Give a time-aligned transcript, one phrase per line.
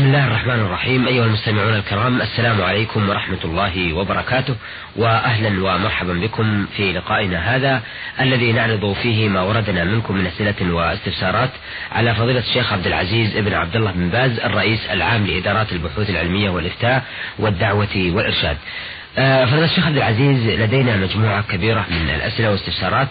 [0.00, 1.06] بسم الله الرحمن الرحيم.
[1.06, 4.54] أيها المستمعون الكرام السلام عليكم ورحمة الله وبركاته
[4.96, 7.82] وأهلا ومرحبا بكم في لقائنا هذا
[8.20, 11.50] الذي نعرض فيه ما وردنا منكم من أسئلة واستفسارات
[11.92, 16.50] على فضيلة الشيخ عبد العزيز ابن عبد الله بن باز الرئيس العام لإدارات البحوث العلمية
[16.50, 17.04] والإفتاء
[17.38, 18.56] والدعوة والإرشاد.
[19.18, 23.08] آه، فضيلة الشيخ عبد العزيز لدينا مجموعة كبيرة من الأسئلة والاستفسارات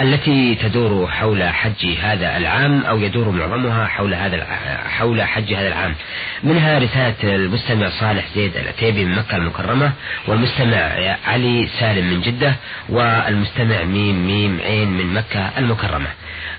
[0.00, 4.46] التي تدور حول حج هذا العام أو يدور معظمها حول هذا
[4.88, 5.94] حول حج هذا العام.
[6.42, 9.92] منها رسالة المستمع صالح زيد العتيبي من مكة المكرمة
[10.26, 12.54] والمستمع علي سالم من جدة
[12.88, 16.08] والمستمع ميم ميم عين من مكة المكرمة.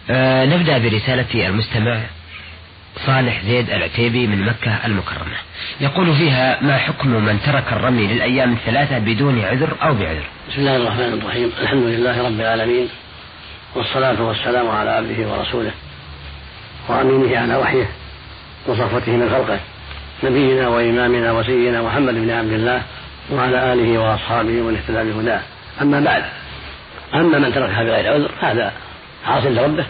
[0.09, 2.00] آه نبدأ برسالة المستمع
[3.06, 5.38] صالح زيد العتيبي من مكة المكرمة.
[5.81, 10.76] يقول فيها ما حكم من ترك الرمي للأيام الثلاثة بدون عذر أو بعذر؟ بسم الله
[10.76, 11.52] الرحمن الرحيم.
[11.62, 12.88] الحمد لله رب العالمين.
[13.76, 15.72] والصلاة والسلام على عبده ورسوله
[16.90, 17.90] وأمينه على وحيه
[18.68, 19.59] وصفوته من خلقه
[20.23, 22.82] نبينا وإمامنا وسيدنا محمد بن عبد الله
[23.31, 25.42] وعلى آله وأصحابه ومن اهتدى بهداه.
[25.81, 26.23] أما بعد
[27.14, 28.73] أما من تركها بغير عذر هذا
[29.25, 29.86] حاصل لربه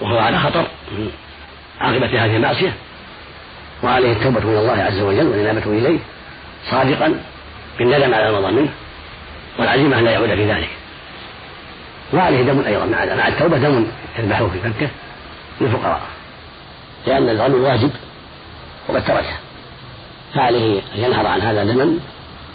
[0.00, 1.10] وهو على خطر من
[1.80, 2.72] عاقبة هذه المعصية
[3.82, 5.98] وعليه التوبة إلى الله عز وجل والإنابة إليه
[6.70, 7.20] صادقا
[7.78, 8.68] بالندم على ما منه
[9.58, 10.68] والعزيمة أن لا يعود في ذلك.
[12.12, 13.86] وعليه دم أيضا مع مع التوبة دم
[14.18, 14.88] يذبحه في مكة
[15.60, 16.00] للفقراء
[17.06, 17.90] لأن الغني واجب
[18.88, 19.36] وقد تركه
[20.34, 21.98] فعليه أن ينهر عن هذا دما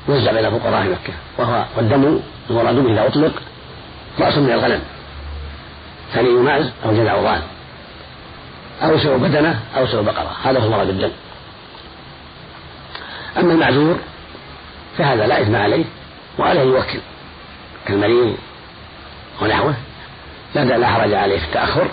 [0.09, 2.19] يوزع بين فقراء مكة وهو والدم
[2.50, 3.33] المراد به إذا أطلق
[4.19, 4.81] رأس من الغنم
[6.13, 7.41] ثني ماز أو جذع ضان
[8.81, 11.11] أو سوء بدنة أو سوء بقرة هذا هو المراد الدم.
[13.38, 14.00] أما المعذور
[14.97, 15.86] فهذا لا إثم عليه
[16.39, 17.00] وعليه يوكل
[17.86, 18.38] كالمريض
[19.41, 19.73] ونحوه.
[20.55, 21.87] لا لا حرج عليه في التأخر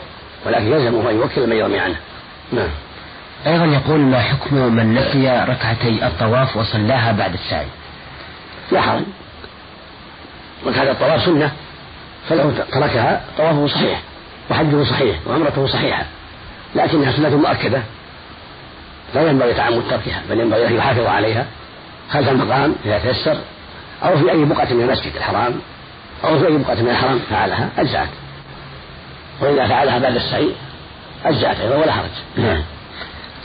[0.46, 1.96] ولكن يلزمه أن يوكل من يرمي عنه.
[2.52, 2.68] نعم.
[3.46, 7.66] أيضا يقول ما حكم من نسي ركعتي الطواف وصلاها بعد السعي
[8.72, 9.02] لا حرج.
[10.66, 11.52] ركعة الطواف سنة
[12.28, 14.00] فلو تركها طوافه صحيح
[14.50, 16.04] وحجه صحيح وعمرته صحيحة
[16.74, 17.82] لكنها سنة مؤكدة.
[19.14, 21.46] لا ينبغي تعمد تركها بل ينبغي أن يحافظ عليها
[22.10, 23.38] خلف المقام إذا تيسر
[24.02, 25.60] أو في أي بقعة من المسجد الحرام.
[26.24, 28.08] أو في أي بقعة من الحرم فعلها أجزأت.
[29.40, 30.50] وإذا فعلها بعد السعي
[31.24, 32.10] أجزأت أيضا ولا حرج.
[32.36, 32.62] نعم.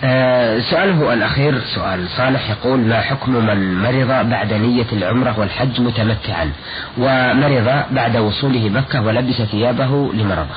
[0.03, 6.51] آه سؤاله الأخير سؤال صالح يقول ما حكم من مرض بعد نية العمرة والحج متمتعا
[6.97, 10.55] ومرض بعد وصوله مكة ولبس ثيابه لمرضه.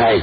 [0.00, 0.22] أعيد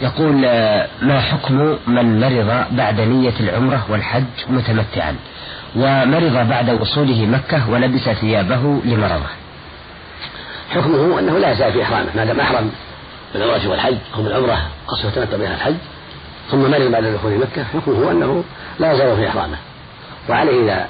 [0.00, 5.16] يقول آه ما حكم من مرض بعد نية العمرة والحج متمتعا
[5.76, 9.26] ومرض بعد وصوله مكة ولبس ثيابه لمرضه؟
[10.76, 12.70] حكمه أنه لا يزال في إحرامه ما دام أحرم
[13.34, 15.74] بالعمرة والحج أو بالعمرة قصد يتمتع بها الحج
[16.50, 18.44] ثم مرض بعد دخول مكة حكمه أنه
[18.78, 19.56] لا يزال في إحرامه.
[20.28, 20.86] وعليه إذا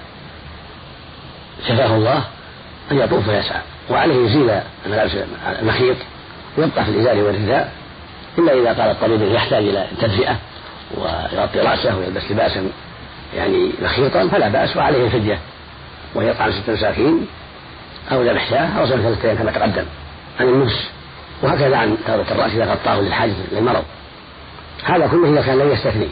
[1.68, 2.24] شفاه الله
[2.92, 3.60] أن يطوف ويسعى
[3.90, 5.12] وعليه يزيل الملابس
[5.60, 5.96] المخيط
[6.58, 7.72] ويبقى في الإزار والرداء
[8.38, 10.36] إلا إذا قال الطبيب يحتاج إلى تدفئة
[10.96, 12.68] ويغطي رأسه ويلبس لباسا
[13.36, 15.38] يعني مخيطا فلا بأس وعليه فدية
[16.14, 17.26] وهي طعام ست مساكين.
[18.12, 19.84] أو ذبح شاة أو صوم ثلاثة كما تقدم
[20.40, 20.90] عن النفس.
[21.42, 23.84] وهكذا عن تغطية الرأس إذا غطاه للحاجة للمرض.
[24.84, 26.08] هذا كله إذا كان لم يستثني.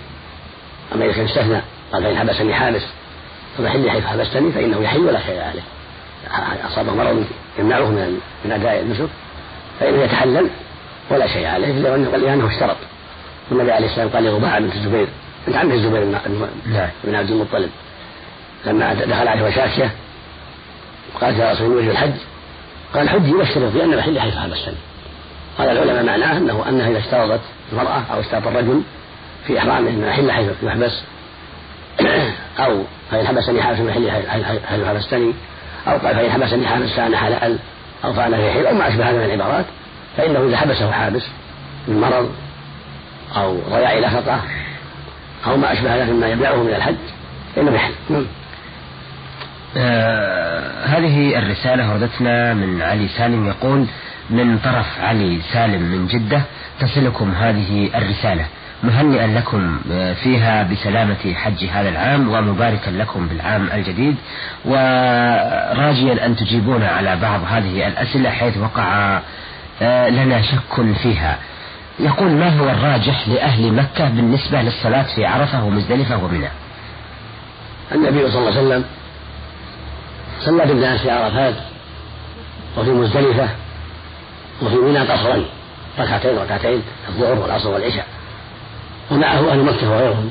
[0.95, 1.61] أما إذا كان استثنى
[1.93, 2.83] قال فإن حبسني حابس
[3.59, 5.63] فمحلي حيث حبستني فإنه يحل ولا شيء عليه.
[6.67, 7.25] أصابه مرض
[7.59, 9.09] يمنعه من من أداء النسك
[9.81, 10.49] فإنه يتحلل
[11.11, 11.73] ولا شيء عليه
[12.17, 12.77] لأنه اشترط.
[13.53, 15.07] النبي عليه السلام قال لرباعة بنت الزبير
[15.47, 16.05] بنت عمه الزبير
[17.05, 17.71] بن عبد المطلب.
[18.67, 19.91] لما دخل عليه وشاكيه
[21.21, 22.15] قالت يا رسول الله الحج
[22.95, 24.75] قال حجي واشترط بأن محلي حيث حبستني
[25.59, 27.41] قال العلماء معناه أنه أنها إذا اشترطت
[27.73, 28.83] المرأة أو اشترط الرجل
[29.47, 31.03] في إحرامه أن محل حيث يحبس
[32.67, 34.13] أو فإن حبسني حابس محلي
[34.69, 35.33] حيث حبستني
[35.87, 37.59] أو قال فإن حبسني حابس فأنا حلال
[38.05, 39.65] أو فأنا في حل أو ما أشبه هذا من العبارات
[40.17, 41.23] فإنه إذا حبسه حابس
[41.89, 42.31] من مرض
[43.37, 44.41] أو ضياع لفقة
[45.47, 46.95] أو ما أشبه هذا مما يمنعه من الحج
[47.57, 47.93] فإنه يحل.
[48.11, 48.27] نعم.
[49.77, 53.87] آه هذه الرسالة وردتنا من علي سالم يقول
[54.31, 56.43] من طرف علي سالم من جدة
[56.81, 58.45] تصلكم هذه الرسالة.
[58.83, 64.17] مهنئا لكم آه، فيها بسلامة حج هذا العام ومباركا لكم بالعام الجديد
[64.65, 69.21] وراجيا أن تجيبون على بعض هذه الأسئلة حيث وقع
[69.83, 71.39] آه، لنا شك فيها.
[72.01, 76.49] يقول ما هو الراجح لأهل مكة بالنسبة للصلاة في عرفة ومزدلفة ومنى؟
[77.93, 78.85] النبي صلى الله عليه وسلم
[80.45, 81.55] صلى بالناس في عرفات
[82.79, 83.49] وفي مزدلفة
[84.63, 85.45] وفي منى قصرا
[85.99, 88.07] ركعتين ركعتين الظهر والعصر والعشاء.
[89.11, 90.31] ومعه أهل مكة وغيرهم.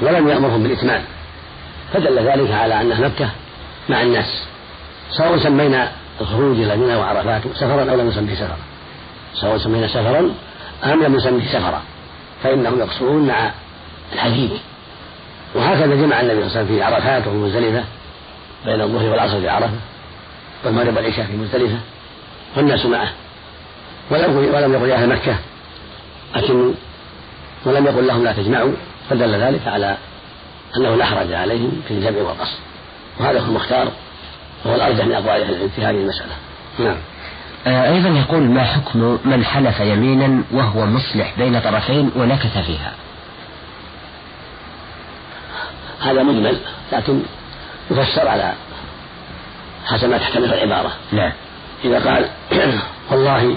[0.00, 1.02] ولم يأمرهم بالإتمام.
[1.92, 3.28] فدل ذلك على أن مكة
[3.88, 4.42] مع الناس.
[5.10, 8.56] سواء سمينا الخروج إلى منى وعرفات سفرا أو لم نسميه سفرا.
[9.34, 10.30] سواء سمينا سفرا
[10.84, 11.82] أم لم نسميه سفرا.
[12.42, 13.50] فإنهم يقصرون مع
[14.12, 14.50] الحجيج
[15.54, 17.84] وهكذا جمع النبي صلى الله عليه وسلم في عرفات ومزدلفة
[18.66, 19.78] بين الظهر والعصر في عرفة
[20.64, 21.78] والمغرب والعشاء في مزدلفة
[22.56, 23.08] والناس معه.
[24.10, 25.36] ولم يقل أهل مكة
[26.34, 26.72] أتموا
[27.64, 28.72] ولم يقل لهم لا تجمعوا
[29.10, 29.96] فدل ذلك على
[30.76, 32.58] أنه لا حرج عليهم في الجمع والقصر
[33.20, 33.88] وهذا هو المختار
[34.64, 36.32] وهو الأرجح من أقوال أهل العلم في هذه المسألة.
[36.78, 36.96] نعم.
[37.66, 42.92] آه، أيضا يقول ما حكم من حلف يمينا وهو مصلح بين طرفين ونكث فيها؟
[46.00, 46.56] هذا مجمل
[46.92, 47.22] لكن
[47.90, 48.52] يفسر على
[49.86, 50.92] حسب ما تحتمل العبارة.
[51.12, 51.32] نعم.
[51.84, 52.28] إذا قال
[53.10, 53.56] والله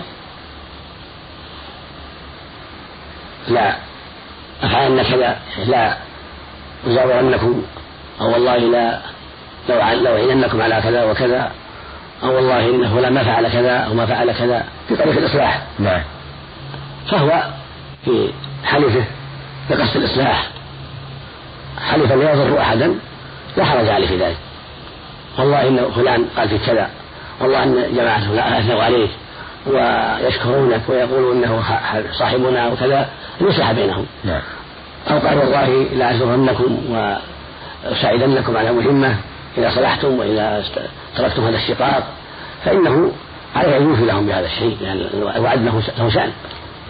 [3.47, 3.75] لا
[4.63, 5.97] أفعلن كذا لا
[6.87, 7.63] أزاورنكم
[8.21, 8.99] أو والله لا
[9.69, 11.51] لو لو أعيننكم على كذا وكذا
[12.23, 15.61] أو والله إن فلان ما فعل كذا أو ما فعل كذا في طريق الإصلاح.
[15.79, 16.01] نعم.
[17.11, 17.43] فهو
[18.05, 18.29] في
[18.65, 19.05] حلفه
[19.69, 20.47] بقصد الإصلاح.
[21.91, 22.95] حلفا لا يضر أحدا.
[23.57, 24.37] لا حرج عليه في ذلك.
[25.39, 26.89] والله إن فلان قال في كذا.
[27.41, 29.09] والله إن جماعة أثنوا عليك
[29.67, 31.63] ويشكرونك ويقولون إنه
[32.19, 33.09] صاحبنا وكذا.
[33.41, 34.05] يصلح بينهم.
[34.23, 34.41] نعم.
[35.11, 36.79] أو قال والله لازورنكم
[37.85, 39.15] وأساعدنكم على مهمة.
[39.57, 40.63] إذا صلحتم وإذا
[41.17, 42.03] تركتم هذا الشقاق.
[42.65, 43.11] فإنه
[43.55, 44.77] عليه أن يوفي لهم بهذا الشيء.
[44.81, 45.83] لأن يعني الوعد له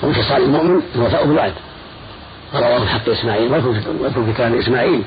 [0.04, 1.54] ومن خصال المؤمن الوفاء بالوعد
[2.54, 3.52] ورواه حق إسماعيل.
[3.52, 5.02] واذكر في كلام إسماعيل.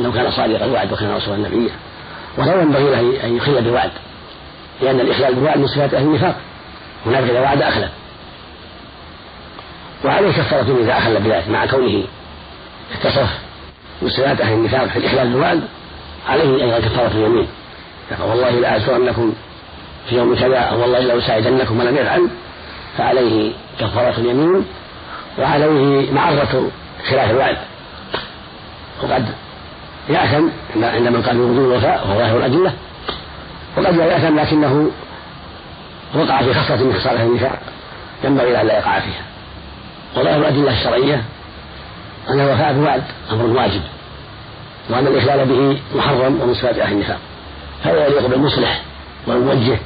[0.00, 1.70] إنه كان صادق الوعد وكان رسولا نبيا
[2.38, 3.90] ولا ينبغي له أن يخل بالوعد
[4.82, 6.36] لأن الاخلال بالوعد من صفات أهل النفاق.
[7.06, 7.90] هناك إذا وعد أخلف
[10.04, 12.04] وعليه كفارة إذا أخل بذلك مع كونه
[12.94, 13.38] اتصف
[14.02, 15.62] بصفات أهل النفاق في الإخلال بالوعد
[16.28, 17.46] عليه أيضا كفارة اليمين.
[18.20, 19.32] والله لأزورنكم
[20.08, 22.28] في يوم كذا أو والله لأساعدنكم ولم يفعل.
[22.98, 24.64] فعليه كفارة اليمين
[25.38, 26.70] وعليه معرة
[27.10, 27.56] خلاف الوعد.
[29.02, 29.26] وقد
[30.08, 30.48] يأثم
[30.82, 32.72] عند من قال بوجود الوفاء وهو ظاهر الأدلة
[33.76, 34.90] وقد لا يأثم لكنه
[36.14, 37.58] وقع في خصلة من خصال النفاق
[38.24, 39.22] ينبغي أن لا يقع فيها.
[40.16, 41.22] وظاهر الأدلة الشرعية
[42.28, 43.02] أن الوفاء بوعد
[43.32, 43.80] أمر واجب
[44.90, 47.18] وأن الإخلال به محرم ومن صفات أهل النفاق.
[47.84, 48.82] فلا يليق بالمصلح
[49.26, 49.78] والموجه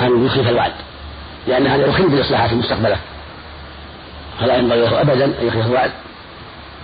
[0.00, 0.72] أن يخلف الوعد
[1.46, 2.96] لأن هذا يخل بالإصلاحات المستقبلة.
[4.40, 5.90] فلا ينبغي له أبدا أن يخلف الوعد.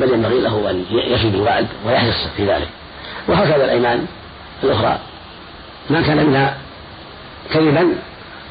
[0.00, 2.68] بل ينبغي له أن يفي بالوعد ويحرص في ذلك.
[3.28, 4.06] وهكذا الأيمان
[4.64, 4.98] الأخرى.
[5.90, 6.56] ما كان منها
[7.52, 7.94] كذبا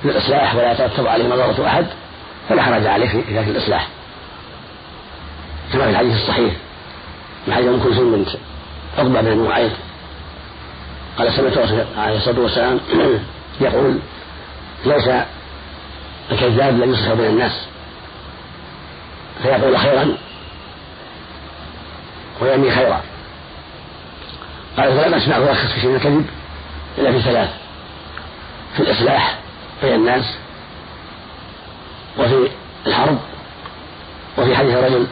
[0.06, 1.86] للإصلاح ولا يترتب عليه مضرة أحد
[2.50, 3.88] فلا حرج عليه في ذات الإصلاح.
[5.74, 6.54] كما في الحديث الصحيح
[7.48, 8.30] من حديث أم كلثوم بنت
[8.98, 9.72] عقبة بن معيط
[11.18, 11.58] قال سمعت
[11.98, 12.80] عليه الصلاة والسلام
[13.62, 14.00] يقول
[14.86, 15.10] ليس
[16.32, 17.66] الكذاب لم يصلح بين الناس
[19.44, 20.18] فيقول خيرا
[22.42, 23.02] ويرمي خيرا.
[24.78, 26.26] قال فلم أسمع يرخص في شيء من الكذب
[26.98, 27.50] إلا في ثلاث
[28.76, 29.38] في الإصلاح
[29.84, 30.24] بين الناس
[32.20, 32.50] وفي
[32.88, 33.18] الحرب
[34.38, 35.08] وفي حديث الرجل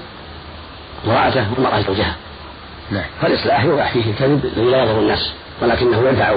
[1.06, 2.16] امرأته والمرأة زوجها.
[2.92, 3.06] نعم.
[3.22, 5.32] فالإصلاح يوقع فيه الكذب الذي لا يضر الناس
[5.62, 6.36] ولكنه ينفع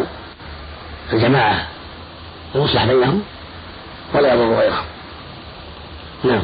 [1.12, 1.66] الجماعة
[2.54, 3.22] ويصلح بينهم
[4.14, 4.84] ولا يضر غيرهم.
[6.24, 6.42] نعم.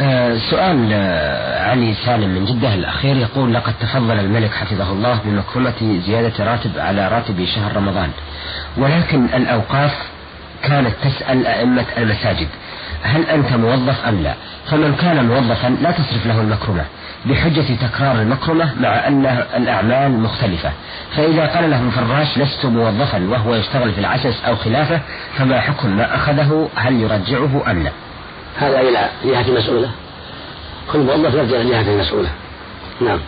[0.00, 6.00] آه سؤال آه علي سالم من جدة الأخير يقول لقد تفضل الملك حفظه الله بمكرمة
[6.06, 8.10] زيادة راتب على راتب شهر رمضان.
[8.76, 9.94] ولكن الأوقاف
[10.62, 12.48] كانت تسأل أئمة المساجد
[13.02, 14.34] هل أنت موظف أم لا؟
[14.70, 16.84] فمن كان موظفا لا تصرف له المكرمة
[17.26, 20.70] بحجة تكرار المكرمة مع أن الأعمال مختلفة.
[21.16, 25.00] فإذا قال له فراش لست موظفا وهو يشتغل في العسس أو خلافة
[25.38, 27.90] فما حكم ما أخذه هل يرجعه أم لا؟
[28.56, 29.90] هذا إلى جهة مسؤولة؟
[30.92, 32.28] كل موظف يرجع إلى جهة مسؤولة.
[33.00, 33.18] نعم.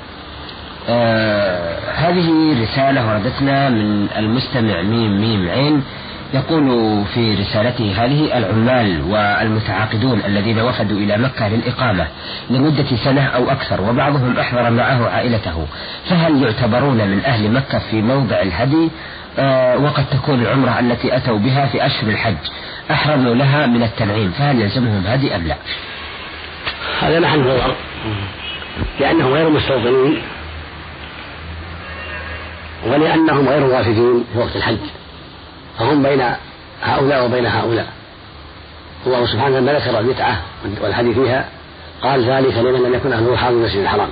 [0.89, 5.83] آه هذه رسالة وردتنا من المستمع ميم ميم عين.
[6.35, 12.07] يقول في رسالته هذه العمال والمتعاقدون الذين وفدوا إلى مكة للإقامة
[12.51, 15.67] لمدة سنة أو أكثر وبعضهم أحضر معه عائلته.
[16.11, 18.91] فهل يعتبرون من أهل مكة في موضع الهدي؟
[19.39, 22.37] آه وقد تكون العمرة التي أتوا بها في أشهر الحج.
[22.91, 25.57] أحرموا لها من التنعيم فهل يلزمهم هدي أم لا؟
[27.01, 27.75] هذا محل نظر
[29.01, 30.23] لأنهم غير مستوطنين
[32.87, 34.79] ولأنهم غير وافدين في وقت الحج.
[35.79, 36.23] فهم بين
[36.83, 37.87] هؤلاء وبين هؤلاء.
[39.07, 40.43] الله سبحانه لما ذكر المتعة
[40.83, 41.49] والحديث فيها
[42.03, 44.09] قال ذلك لمن لم يكن أهله حاضر المسجد الحرام.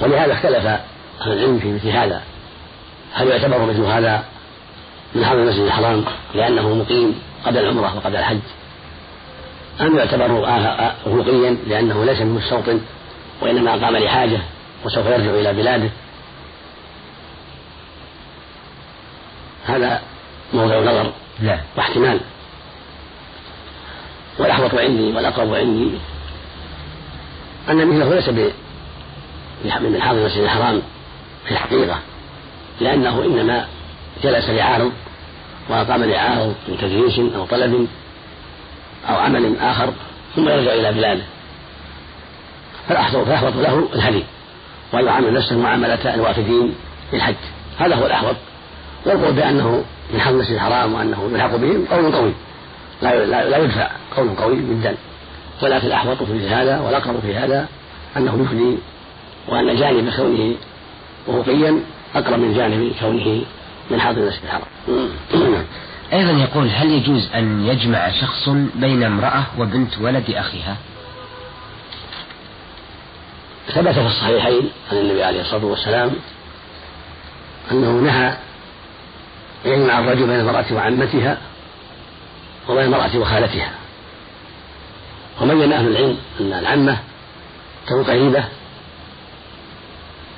[0.00, 0.66] ولهذا اختلف
[1.20, 2.22] أهل العلم في مثل هذا.
[3.14, 4.24] هل يعتبر مثل هذا
[5.14, 7.14] من حرم المسجد الحرام لأنه مقيم
[7.46, 8.38] قبل العمرة وقبل الحج.
[9.80, 10.30] أم يعتبر
[11.06, 12.80] رقيا لأنه ليس بمستوطن
[13.40, 14.38] وإنما قام لحاجة
[14.84, 15.90] وسوف يرجع إلى بلاده.
[19.66, 20.02] هذا
[20.54, 21.58] موضع نظر لا.
[21.76, 22.20] واحتمال.
[24.38, 25.90] والأحوط عندي والأقرب عندي
[27.70, 28.28] أن مثله ليس
[29.64, 30.82] من حاضر المسجد الحرام
[31.44, 31.98] في الحقيقة
[32.80, 33.66] لأنه إنما
[34.22, 34.92] جلس لعارض
[35.68, 37.86] وأقام لعارض من تدريس أو طلب
[39.08, 39.92] أو عمل آخر
[40.36, 41.22] ثم يرجع إلى بلاده.
[42.88, 44.24] فالأحوط له الهدي
[44.92, 46.74] ويعامل نفسه معاملة الوافدين
[47.12, 47.34] للحج.
[47.78, 48.36] هذا هو الأحوط.
[49.06, 52.32] والقول بأنه من حظ المسجد الحرام وأنه يلحق بهم قول قوي.
[53.02, 54.96] لا لا يدفع قول قوي جدا.
[55.62, 57.68] ولكن الأحوط في هذا والأقرب في هذا
[58.16, 58.78] أنه يفدي
[59.48, 60.54] وأن جانب كونه
[61.28, 61.80] رقيا
[62.14, 63.42] أقرب من جانب كونه
[63.90, 64.68] من حاضر المسجد الحرام.
[66.12, 70.76] أيضا يقول هل يجوز أن يجمع شخص بين امرأة وبنت ولد أخيها؟
[73.68, 76.12] ثبت في الصحيحين عن النبي عليه الصلاة والسلام
[77.70, 78.36] أنه نهى
[79.64, 81.38] يجمع الرجل بين المرأة وعمتها
[82.68, 83.70] وبين المرأة وخالتها.
[85.40, 86.98] وبين أهل العلم أن العمة
[87.86, 88.44] تكون قريبة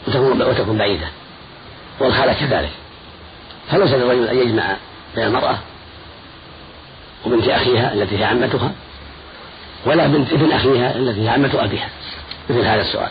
[0.08, 1.06] وتكون وتكون بعيدة
[2.00, 2.70] والخالة كذلك.
[3.70, 4.76] فليس للرجل أن يجمع
[5.16, 5.58] بين المرأة
[7.26, 8.72] وبنت أخيها التي هي عمتها
[9.86, 11.88] ولا بنت ابن أخيها التي هي عمة أبيها؟
[12.50, 13.08] مثل هذا السؤال.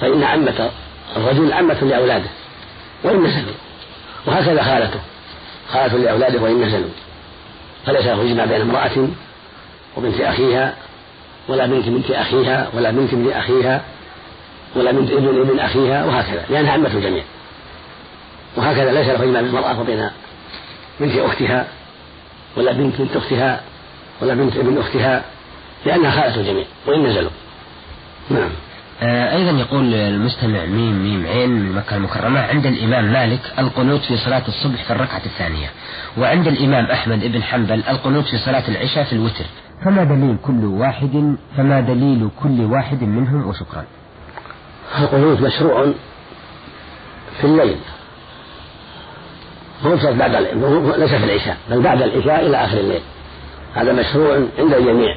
[0.00, 0.70] فإن عمة
[1.16, 2.28] الرجل عمة لأولاده
[3.04, 3.54] وإن نزلوا.
[4.26, 5.00] وهكذا خالته.
[5.68, 6.90] خالة لأولاده وإن نزلوا.
[7.86, 9.08] فليس له يجمع بين امرأة
[9.96, 10.74] وبنت أخيها
[11.48, 13.82] ولا بنت بنت أخيها ولا بنت ابن أخيها
[14.76, 16.44] ولا بنت ابن ابن أخيها وهكذا.
[16.50, 17.24] لأنها عمة الجميع.
[18.56, 20.10] وهكذا ليس له بين المرأة وبين
[21.00, 21.66] بنت أختها
[22.56, 23.60] ولا بنت بنت أختها
[24.22, 25.24] ولا بنت ابن أختها
[25.86, 27.30] لأنها خالة الجميع وإن نزلوا.
[28.30, 28.50] نعم.
[29.02, 34.16] آه أيضا يقول المستمع ميم ميم عين من مكة المكرمة عند الإمام مالك القنوت في
[34.16, 35.70] صلاة الصبح في الركعة الثانية
[36.18, 39.44] وعند الإمام أحمد بن حنبل القنوت في صلاة العشاء في الوتر.
[39.84, 43.84] فما دليل كل واحد فما دليل كل واحد منهم وشكرا.
[44.98, 45.92] القنوت مشروع
[47.40, 47.76] في الليل.
[49.84, 50.36] هو بعد
[50.98, 53.00] ليس في العشاء بل بعد العشاء إلى آخر الليل.
[53.74, 55.16] هذا مشروع عند الجميع.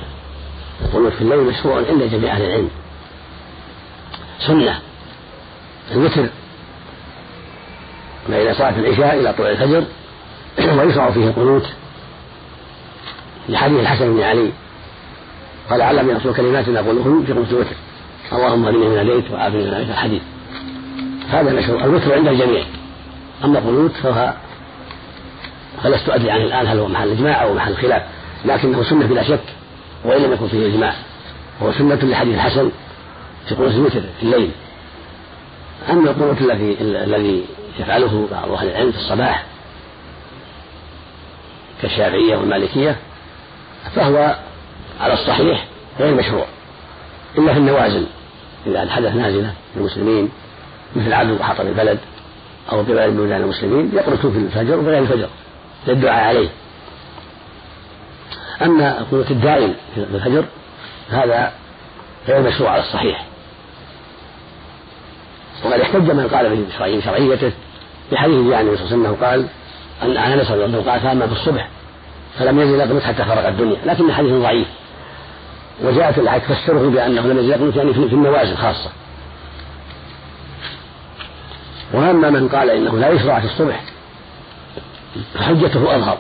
[0.82, 2.70] القنوت في الليل مشروع عند جميع أهل العلم.
[4.48, 4.80] سنة.
[5.92, 6.28] الوتر.
[8.30, 9.84] بين صلاة العشاء إلى طلوع الفجر
[10.80, 11.66] ويشرع فيه القنوت.
[13.50, 14.52] لحديث الحسن بن علي
[15.70, 17.76] قال علم يرسل كلمات نقولهن في قنوت الوتر.
[18.34, 19.90] اللهم اهدني من هديت وعافني من هديت.
[19.90, 20.22] الحديث.
[21.30, 21.86] هذا مشروع.
[21.86, 22.64] الوتر عند الجميع.
[23.44, 24.34] أما القنوت فهو
[25.84, 28.04] فلست أدري عنه الآن هل هو محل إجماع أو محل خلاف
[28.46, 29.44] لكنه سنة بلا شك
[30.06, 30.94] وإن لم يكن فيه إجماع
[31.62, 32.72] هو سنة لحديث الحسن
[33.48, 34.52] في قنوت الوتر في الليل.
[35.90, 37.46] أما القنوت الذي الذي
[37.80, 39.46] يفعله بعض أهل العلم في الصباح
[41.82, 42.96] كالشافعية والمالكية
[43.96, 44.36] فهو
[45.00, 45.66] على الصحيح
[46.00, 46.46] غير مشروع
[47.38, 48.06] إلا في النوازل
[48.68, 50.30] إذا الحدث نازلة للمسلمين
[50.96, 52.00] مثل عدو حطب البلد
[52.72, 55.30] أو ببلد من المسلمين يقنطون في الفجر وغير الفجر.
[55.88, 56.50] للدعاء عليه.
[58.62, 60.46] أما القنوت الدائم في الفجر
[61.10, 61.52] هذا
[62.28, 63.26] غير مشروع على الصحيح.
[65.64, 67.52] وقد احتج من قال بشرعيته
[68.12, 69.48] بحديث يعني صلى الله عليه وسلم قال
[70.04, 71.70] أن أنس رضي الله قال فأما بالصبح
[72.40, 73.78] فلم يزل يقنط حتى فرق الدنيا.
[73.86, 74.68] لكن حديث ضعيف.
[75.84, 78.90] وجاءت الآية تفسره بأنه لم يزل يقنط يعني في النوازل خاصة.
[81.94, 83.84] وأما من قال إنه لا يشرع في الصبح
[85.40, 86.18] فحجته أظهر.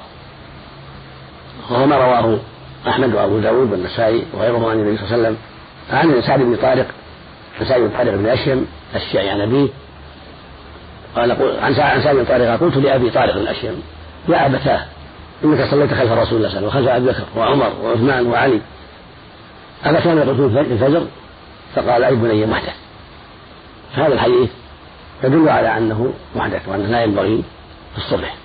[1.70, 2.38] وهو ما رواه
[2.88, 5.38] أحمد وأبو داود والنسائي وغيرهم عن النبي صلى الله عليه وسلم
[5.92, 6.88] عن سعد بن طارق
[7.68, 9.68] سعد بن طارق بن أشيم الشيعي عن أبيه.
[11.16, 13.84] قال عن سعد بن طارق قلت لأبي طارق بن أشيم
[14.30, 14.86] يا أبتاه
[15.44, 18.62] إنك صليت خلف رسول الله صلى الله عليه وسلم وخلف أبي بكر وعمر وعثمان وعلي.
[19.86, 21.06] أفكان الرسول في الفجر
[21.76, 22.76] فقال أي بني محدث
[23.94, 24.50] هذا الحديث
[25.24, 27.44] يدل على أنه محدث وأنه لا ينبغي
[27.92, 28.36] في الصبح.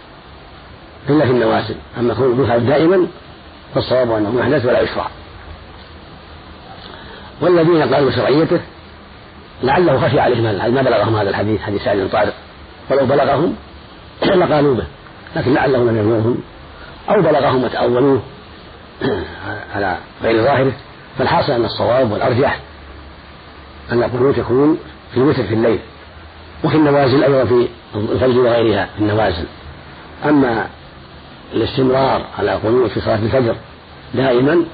[1.08, 3.06] إلا في النوازل أما كونه يفعل دائما
[3.74, 5.08] فالصواب أنه محدث ولا يشرع.
[7.40, 8.60] والذين قالوا بشرعيته
[9.62, 10.42] لعله خفي عليهم
[10.74, 12.34] ما بلغهم هذا الحديث حديث سعد بن طارق.
[12.90, 13.56] ولو بلغهم
[14.40, 14.84] لقالوا به.
[15.36, 16.38] لكن لعلهم لم يبلغهم
[17.10, 18.22] أو بلغهم وتأولوه
[19.74, 20.72] على غير ظاهره.
[21.18, 22.60] فالحاصل أن الصواب والأرجح
[23.92, 24.78] أن القنوت يكون
[25.12, 25.78] في الوتر في الليل.
[26.64, 29.44] وفي النوازل أيضا في الفجر وغيرها في النوازل.
[30.24, 30.66] أما
[31.54, 33.56] الاستمرار على قنوت في صلاة الفجر.
[34.14, 34.64] دائما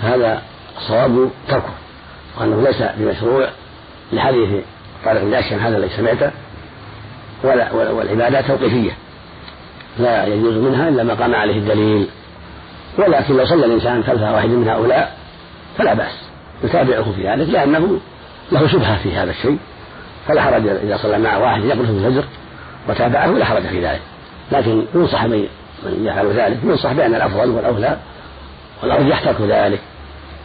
[0.00, 0.42] هذا
[0.88, 1.74] صواب تركه
[2.40, 3.48] وأنه ليس بمشروع
[4.12, 4.64] لحديث
[5.04, 6.30] طارق بن هذا الذي سمعته
[7.44, 8.90] ولا والعبادات توقيفية.
[9.98, 12.08] لا يجوز منها إلا ما قام عليه الدليل.
[12.98, 15.16] ولكن لو صلى الإنسان خلف واحد من هؤلاء
[15.78, 16.28] فلا بأس
[16.64, 18.00] يتابعه في ذلك لأنه
[18.52, 19.58] له شبهة في هذا الشيء.
[20.28, 22.24] فلا حرج إذا صلى مع واحد في الفجر
[22.88, 24.00] وتابعه لا حرج في ذلك.
[24.52, 25.48] لكن ينصح من
[25.82, 27.96] من يفعل ذلك ينصح بأن الأفضل والأولى
[28.82, 29.80] والأرجح ترك ذلك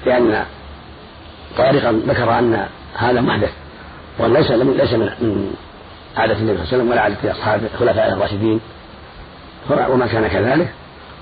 [0.06, 0.46] لأن
[1.58, 3.52] طارقا ذكر أن هذا محدث
[4.20, 5.54] وليس ليس من
[6.18, 8.60] عادة النبي صلى الله عليه وسلم ولا عادة أصحاب الخلفاء الراشدين.
[9.70, 10.74] وما كان كذلك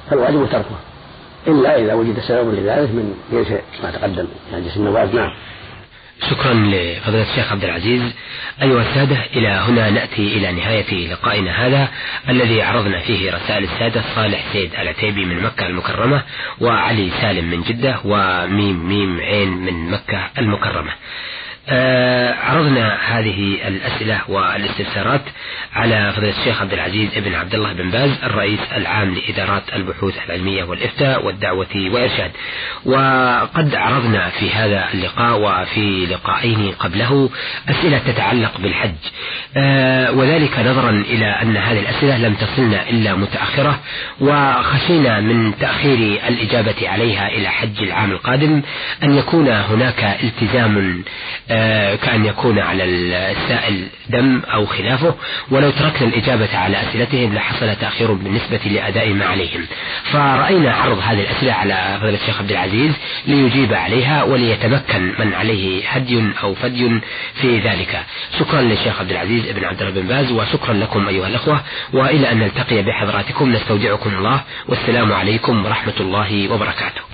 [0.09, 0.75] فالواجب تركه
[1.47, 3.51] إلا إذا وجد سبب لذلك من جنس
[3.83, 5.33] ما تقدم يعني جنس النواز نعم.
[6.29, 8.01] شكرا لفضيلة الشيخ عبد العزيز.
[8.61, 11.87] أيها السادة إلى هنا نأتي إلى نهاية لقائنا هذا
[12.29, 16.23] الذي عرضنا فيه رسائل السادة صالح سيد العتيبي من مكة المكرمة
[16.61, 20.91] وعلي سالم من جدة وميم ميم عين من مكة المكرمة.
[22.43, 25.21] عرضنا هذه الأسئلة والاستفسارات
[25.73, 30.63] على فضيلة الشيخ عبد العزيز بن عبد الله بن باز الرئيس العام لإدارات البحوث العلمية
[30.63, 32.31] والإفتاء والدعوة وإرشاد
[32.85, 37.29] وقد عرضنا في هذا اللقاء وفي لقاءين قبله
[37.69, 38.95] أسئلة تتعلق بالحج.
[39.57, 43.79] آه، وذلك نظرا إلى أن هذه الأسئلة لم تصلنا إلا متأخرة
[44.21, 48.61] وخشينا من تأخير الإجابة عليها إلى حج العام القادم
[49.03, 51.03] أن يكون هناك التزام
[51.49, 51.50] آه،
[51.95, 55.15] كأن يكون على السائل دم أو خلافه
[55.51, 59.65] ولو تركنا الإجابة على أسئلتهم لحصل تأخير بالنسبة لأداء ما عليهم.
[60.11, 62.91] فرأينا عرض هذه الأسئلة على فضيلة الشيخ عبد العزيز
[63.27, 67.01] ليجيب عليها وليتمكن من عليه هدي أو فدي
[67.33, 68.03] في ذلك.
[68.39, 71.61] شكرا للشيخ عبد العزيز بن عبد الله بن باز وشكرا لكم أيها الأخوة.
[71.93, 74.41] وإلى أن نلتقي بحضراتكم نستودعكم الله.
[74.67, 77.10] والسلام عليكم ورحمة الله وبركاته.